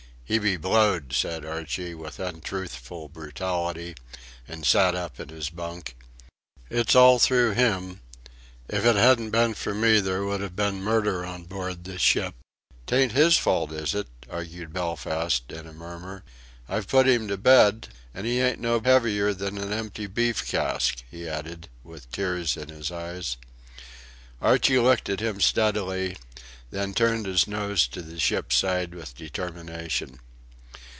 "He 0.23 0.39
be 0.39 0.55
blowed!" 0.55 1.11
said 1.11 1.43
Archie 1.43 1.93
with 1.93 2.17
untruthful 2.17 3.09
brutality, 3.09 3.95
and 4.47 4.65
sat 4.65 4.95
up 4.95 5.19
in 5.19 5.27
his 5.27 5.49
bunk; 5.49 5.97
"It's 6.69 6.95
all 6.95 7.19
through 7.19 7.51
him. 7.51 7.99
If 8.69 8.85
it 8.85 8.95
hadn't 8.95 9.31
been 9.31 9.55
for 9.55 9.73
me, 9.73 9.99
there 9.99 10.23
would 10.23 10.39
have 10.39 10.55
been 10.55 10.81
murder 10.81 11.25
on 11.25 11.43
board 11.43 11.83
this 11.83 11.99
ship!" 12.01 12.35
"'Tain't 12.87 13.11
his 13.11 13.35
fault, 13.35 13.73
is 13.73 13.93
it?" 13.93 14.07
argued 14.29 14.71
Belfast, 14.71 15.43
in 15.51 15.67
a 15.67 15.73
murmur; 15.73 16.23
"I've 16.69 16.87
put 16.87 17.09
him 17.09 17.27
to 17.27 17.35
bed... 17.35 17.89
an' 18.13 18.23
he 18.23 18.39
ain't 18.39 18.61
no 18.61 18.79
heavier 18.79 19.33
than 19.33 19.57
an 19.57 19.73
empty 19.73 20.07
beef 20.07 20.47
cask," 20.49 21.03
he 21.11 21.27
added, 21.27 21.67
with 21.83 22.09
tears 22.13 22.55
in 22.55 22.69
his 22.69 22.89
eyes. 22.89 23.35
Archie 24.41 24.79
looked 24.79 25.09
at 25.09 25.19
him 25.19 25.41
steadily, 25.41 26.15
then 26.71 26.93
turned 26.93 27.25
his 27.25 27.49
nose 27.49 27.85
to 27.85 28.01
the 28.01 28.17
ship's 28.17 28.55
side 28.55 28.95
with 28.95 29.13
determination. 29.17 30.17